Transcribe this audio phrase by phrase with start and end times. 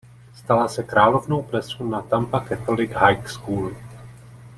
[0.35, 3.71] Stala se královnou plesu na Tampa Catholic High School.